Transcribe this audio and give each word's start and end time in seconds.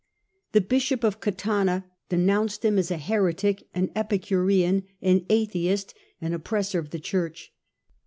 The 0.53 0.61
Bishop 0.61 1.03
of 1.03 1.19
Catana 1.21 1.83
denounced 2.09 2.65
him 2.65 2.79
as 2.79 2.89
a 2.89 2.97
heretic, 2.97 3.67
an 3.75 3.91
Epicurean, 3.95 4.81
an 4.99 5.27
atheist, 5.29 5.93
an 6.19 6.33
oppressor 6.33 6.79
of 6.79 6.89
the 6.89 6.97
Church. 6.99 7.53